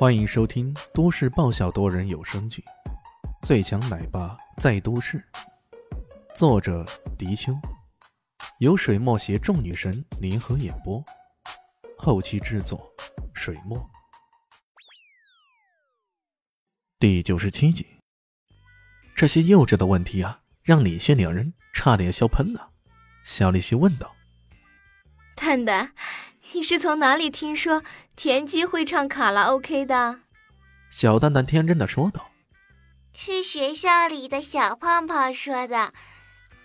[0.00, 2.64] 欢迎收听都市爆笑多人有声剧
[3.46, 5.18] 《最强奶爸在都市》，
[6.34, 6.86] 作者：
[7.18, 7.52] 迪秋，
[8.60, 11.04] 由水墨携众女神联合演播，
[11.98, 12.90] 后期制作：
[13.34, 13.78] 水墨。
[16.98, 17.86] 第九十七集，
[19.14, 22.70] 这些幼稚的问题啊，让李炫两人差点笑喷了。
[23.22, 24.16] 小丽西问道
[25.36, 25.92] ：“蛋蛋。”
[26.52, 27.82] 你是从哪里听说
[28.16, 30.20] 田鸡会唱卡拉 OK 的？
[30.90, 32.30] 小蛋蛋天真的说道
[33.14, 35.92] ：“是学校里的小胖胖说的。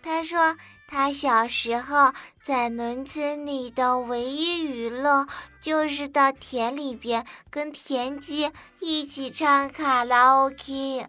[0.00, 0.56] 他说
[0.86, 2.12] 他小时候
[2.44, 5.26] 在农村里的唯一娱乐
[5.60, 11.06] 就是到田里边跟田鸡一起唱卡拉 OK。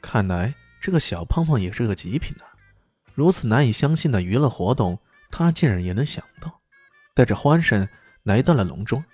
[0.00, 2.46] 看来这个小胖胖也是个极品啊！
[3.14, 4.98] 如此难以相信的娱乐活动，
[5.30, 6.60] 他竟然也能想到。”
[7.14, 7.86] 带着欢声
[8.22, 9.04] 来到了农庄，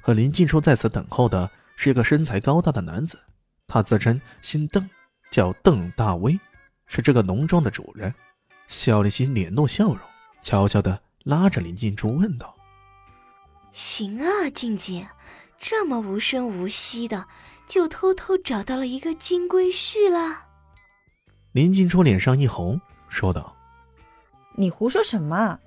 [0.00, 3.18] 和林静初在此等候的是一个身材高大的男子，
[3.66, 4.88] 他自称姓邓，
[5.30, 6.38] 叫邓大威，
[6.86, 8.12] 是这个农庄的主人。
[8.66, 9.98] 肖立新脸露笑容，
[10.42, 12.52] 悄悄地拉着林静初问道
[13.70, 15.06] ：“行啊，静静，
[15.56, 17.28] 这么无声无息的
[17.68, 20.46] 就偷偷找到了一个金龟婿了。”
[21.52, 23.54] 林静初脸上一红，说道
[24.58, 25.60] ：“你胡说什么？”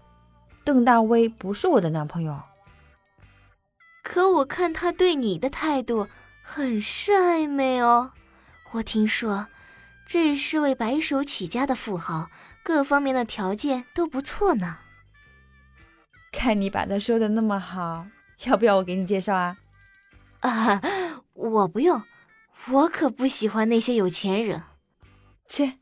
[0.69, 2.43] 邓大威不是我的男朋友，
[4.03, 6.07] 可我看他对你的态度
[6.43, 8.11] 很是暧昧哦。
[8.73, 9.47] 我听说
[10.05, 12.29] 这是位白手起家的富豪，
[12.61, 14.77] 各方面的条件都不错呢。
[16.31, 18.05] 看你把他说的那么好，
[18.45, 19.57] 要不要我给你介绍啊？
[20.41, 20.79] 啊，
[21.33, 22.03] 我不用，
[22.69, 24.61] 我可不喜欢那些有钱人。
[25.47, 25.79] 切，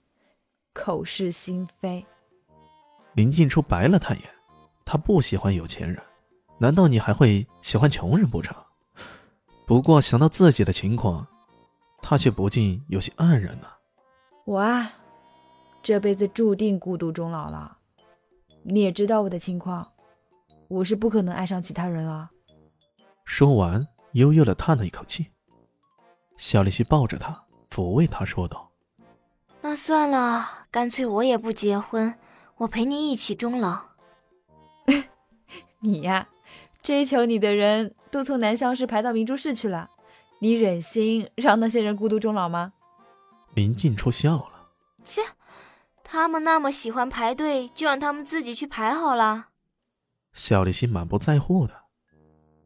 [0.72, 2.06] 口是心非。
[3.16, 4.37] 林静初白了他一眼。
[4.90, 6.02] 他不喜欢有钱人，
[6.58, 8.56] 难道你还会喜欢穷人不成？
[9.66, 11.28] 不过想到自己的情况，
[12.02, 13.68] 他却不禁有些黯然呢。
[14.46, 14.94] 我啊，
[15.84, 17.78] 这辈子注定孤独终老了。
[18.64, 19.92] 你也知道我的情况，
[20.70, 22.32] 我是不可能爱上其他人了。
[23.26, 25.28] 说完，悠悠的叹了一口气。
[26.38, 28.72] 小丽西抱着他，抚慰他说道
[29.60, 32.18] ：“那算了，干脆我也不结婚，
[32.56, 33.86] 我陪你一起终老。”
[35.88, 36.28] 你呀，
[36.84, 39.90] 追求你的人都从南乡市排到明珠市去了，
[40.40, 42.74] 你忍心让那些人孤独终老吗？
[43.54, 44.70] 林静初笑了，
[45.06, 45.22] 切，
[46.04, 49.48] 他们那么喜欢排队，就让他们自己去排好了。
[50.34, 51.74] 小丽心满不在乎的。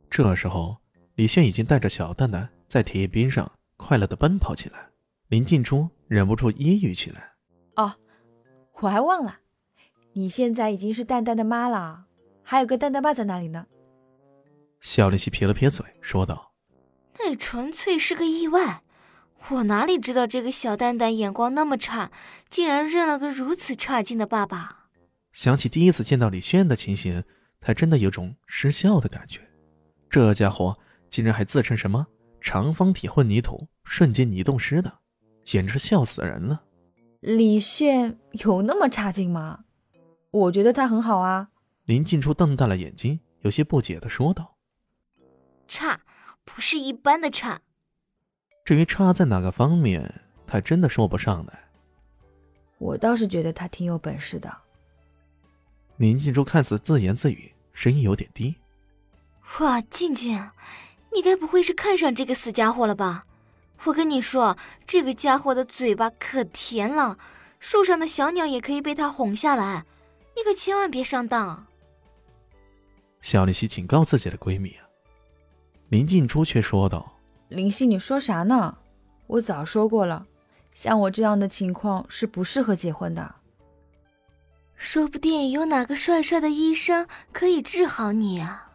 [0.09, 0.77] 这时候，
[1.13, 4.89] 李炫已经带着小蛋蛋在铁边上快乐的奔跑起来。
[5.27, 7.33] 林静初忍不住揶揄起来
[7.77, 7.93] ：“哦，
[8.79, 9.37] 我还忘了，
[10.13, 12.07] 你现在已经是蛋蛋的妈了。”
[12.51, 13.65] 还有个蛋蛋爸在那里呢。
[14.81, 16.51] 小丽西撇了撇嘴，说道
[17.17, 18.83] ：“那纯粹是个意外，
[19.51, 22.11] 我哪里知道这个小蛋蛋眼光那么差，
[22.49, 24.87] 竟然认了个如此差劲的爸爸。”
[25.31, 27.23] 想起第一次见到李炫的情形，
[27.61, 29.39] 他真的有种失笑的感觉。
[30.09, 30.77] 这家伙
[31.09, 32.05] 竟然还自称什么
[32.41, 34.93] 长方体混凝土瞬间移动师的，
[35.45, 36.61] 简直笑死人了。
[37.21, 39.59] 李炫有那么差劲吗？
[40.31, 41.50] 我觉得他很好啊。
[41.85, 44.55] 林静初瞪大了眼睛，有些不解的说道
[45.67, 45.99] ：“差，
[46.45, 47.59] 不是一般的差。
[48.63, 51.67] 至于差在哪个方面，他真的说不上来。
[52.77, 54.55] 我倒是觉得他挺有本事的。”
[55.97, 58.55] 林静初看似自言自语，声音有点低
[59.59, 60.51] ：“哇，静静，
[61.13, 63.25] 你该不会是看上这个死家伙了吧？
[63.85, 64.55] 我跟你说，
[64.85, 67.17] 这个家伙的嘴巴可甜了，
[67.59, 69.85] 树上的小鸟也可以被他哄下来，
[70.35, 71.65] 你可千万别上当。”
[73.21, 74.83] 小丽西警告自己的闺蜜啊，
[75.89, 78.77] 林静初却说道：“林夕，你说啥呢？
[79.27, 80.25] 我早说过了，
[80.73, 83.35] 像我这样的情况是不适合结婚的。
[84.75, 88.71] 说不定有哪个帅帅的医生可以治好你啊。”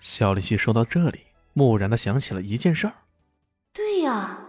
[0.00, 2.94] 小丽西说到这里，蓦然的想起了一件事儿
[3.74, 4.40] ：“对呀，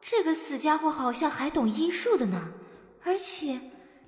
[0.00, 2.52] 这个死家伙好像还懂医术的呢，
[3.04, 3.60] 而且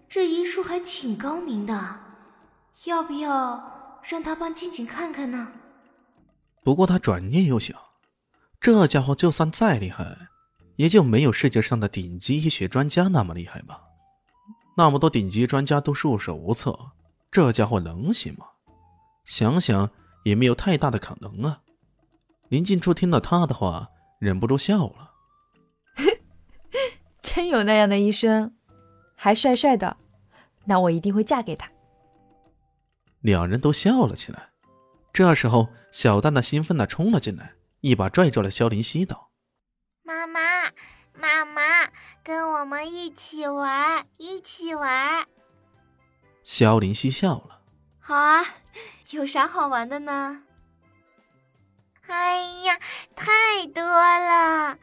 [0.09, 2.01] 这医术还挺高明的，
[2.85, 3.71] 要不要？”
[4.03, 5.53] 让他帮静静看看呢。
[6.63, 7.77] 不过他转念又想，
[8.61, 10.17] 这家伙就算再厉害，
[10.77, 13.81] 也就没有世界上的顶级医学专家那么厉害吧。
[14.77, 16.79] 那么多顶级专家都束手无策，
[17.31, 18.47] 这家伙能行吗？
[19.25, 19.89] 想想
[20.25, 21.61] 也没有太大的可能啊。
[22.49, 23.89] 林静初听了他的话，
[24.19, 25.13] 忍不住笑了。
[27.23, 28.55] 真有那样的医生，
[29.15, 29.97] 还帅帅的，
[30.65, 31.71] 那我一定会嫁给他。
[33.23, 34.51] 两人都笑了起来。
[35.13, 39.31] 这时候，小蛋蛋兴奋地冲了进来，一把拽住了肖林希，道
[40.03, 40.41] ：“妈妈，
[41.15, 41.63] 妈妈，
[42.23, 45.27] 跟我们一起玩，一起玩。”
[46.45, 47.61] 肖林希笑了
[48.01, 48.45] ：“好啊，
[49.11, 50.43] 有啥好玩的呢？”
[52.09, 52.79] 哎呀，
[53.15, 54.77] 太多了！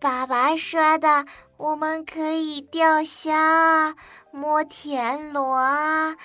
[0.00, 1.24] 爸爸说的，
[1.56, 3.94] 我们可以钓虾、
[4.30, 6.16] 摸田螺啊、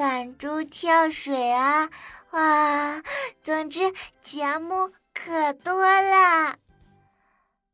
[0.00, 1.90] 赶猪跳水啊，
[2.30, 3.02] 哇，
[3.42, 3.80] 总之
[4.22, 6.56] 节目可多了。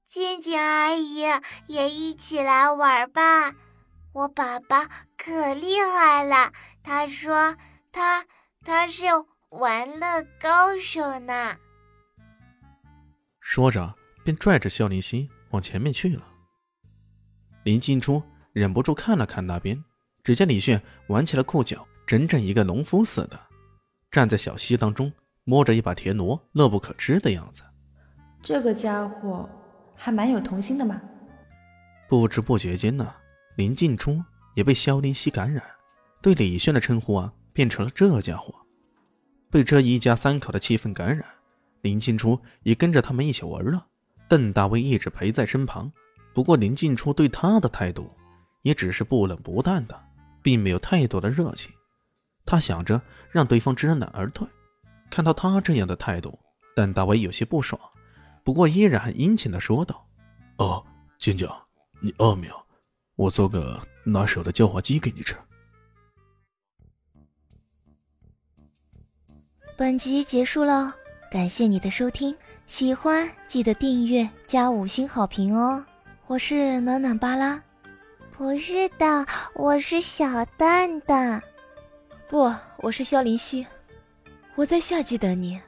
[0.09, 1.21] 静静阿姨
[1.69, 3.55] 也一起来玩吧，
[4.13, 6.53] 我爸爸可厉害了，
[6.83, 7.57] 他说
[7.93, 8.27] 他
[8.65, 9.05] 他是
[9.51, 11.57] 玩乐高手呢。
[13.39, 13.95] 说着，
[14.25, 16.27] 便拽着萧林希往前面去了。
[17.63, 18.21] 林静初
[18.53, 19.85] 忍不住看了看那边，
[20.25, 23.39] 只见李炫挽起了裤脚，整整一个农夫似的，
[24.13, 25.13] 站在小溪当中，
[25.43, 27.65] 摸着一把田螺，乐不可支的样子。
[28.43, 29.49] 这个家伙
[29.97, 31.01] 还蛮有童心的嘛。
[32.09, 33.13] 不知不觉间呢，
[33.57, 34.23] 林静初
[34.55, 35.63] 也被萧林溪感染，
[36.23, 38.55] 对李炫的称呼啊，变成了这家伙。
[39.51, 41.27] 被这一家三口的气氛感染。
[41.83, 43.85] 林静初也跟着他们一起玩了，
[44.29, 45.91] 邓大威一直陪在身旁。
[46.33, 48.11] 不过林静初对他的态度
[48.63, 50.01] 也只是不冷不淡的，
[50.43, 51.73] 并没有太多的热情。
[52.47, 54.49] 他想着让对方知难而退。
[55.11, 56.39] 看到他这样的态度，
[56.75, 57.81] 邓大为有些不爽，
[58.45, 60.07] 不过依然很殷勤的说道
[60.59, 60.83] ：“哦，
[61.19, 61.47] 静静，
[62.01, 62.55] 你饿没有？
[63.17, 65.37] 我做个拿手的叫花鸡给你吃。”
[69.77, 70.95] 本集结束了。
[71.29, 72.35] 感谢你的收听，
[72.67, 75.85] 喜欢记得订阅加五星好评哦！
[76.29, 77.61] 我是暖暖巴拉，
[78.31, 81.43] 不是的，我是小蛋蛋，
[82.29, 83.65] 不，我是萧林希，
[84.57, 85.61] 我在夏季等你。